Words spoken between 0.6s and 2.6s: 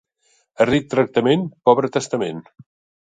A ric tractament, pobre testament.